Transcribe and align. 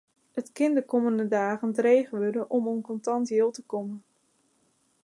It 0.39 0.47
kin 0.57 0.73
de 0.75 0.83
kommende 0.91 1.25
dagen 1.35 1.71
dreech 1.77 2.09
wurde 2.13 2.43
om 2.55 2.67
oan 2.69 2.81
kontant 2.89 3.27
jild 3.33 3.53
te 3.55 3.63
kommen. 3.71 3.99